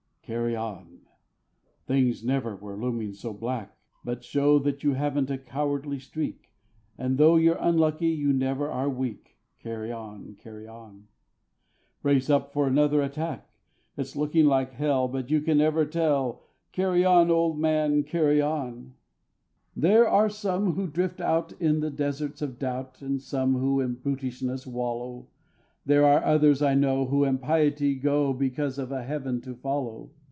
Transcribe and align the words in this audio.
Carry 0.23 0.55
on! 0.55 1.01
Things 1.87 2.23
never 2.23 2.55
were 2.55 2.77
looming 2.77 3.11
so 3.11 3.33
black. 3.33 3.77
But 4.05 4.23
show 4.23 4.59
that 4.59 4.81
you 4.81 4.93
haven't 4.93 5.29
a 5.29 5.37
cowardly 5.37 5.99
streak, 5.99 6.53
And 6.97 7.17
though 7.17 7.35
you're 7.35 7.57
unlucky 7.59 8.07
you 8.07 8.31
never 8.31 8.69
are 8.71 8.89
weak. 8.89 9.35
Carry 9.59 9.91
on! 9.91 10.35
Carry 10.41 10.65
on! 10.69 11.09
Brace 12.01 12.29
up 12.29 12.53
for 12.53 12.65
another 12.65 13.01
attack. 13.01 13.51
It's 13.97 14.15
looking 14.15 14.45
like 14.45 14.71
hell, 14.71 15.09
but 15.09 15.29
you 15.29 15.41
never 15.41 15.83
can 15.83 15.91
tell: 15.91 16.43
Carry 16.71 17.03
on, 17.03 17.29
old 17.29 17.59
man! 17.59 18.03
Carry 18.05 18.41
on! 18.41 18.93
There 19.75 20.07
are 20.07 20.29
some 20.29 20.75
who 20.75 20.87
drift 20.87 21.19
out 21.19 21.51
in 21.59 21.81
the 21.81 21.89
deserts 21.91 22.41
of 22.41 22.57
doubt, 22.57 23.01
And 23.01 23.21
some 23.21 23.55
who 23.57 23.81
in 23.81 23.95
brutishness 23.95 24.65
wallow; 24.65 25.27
There 25.85 26.05
are 26.05 26.23
others, 26.23 26.61
I 26.61 26.73
know, 26.73 27.07
who 27.07 27.25
in 27.25 27.37
piety 27.39 27.95
go 27.95 28.31
Because 28.33 28.77
of 28.79 28.93
a 28.93 29.03
Heaven 29.03 29.41
to 29.41 29.55
follow. 29.55 30.11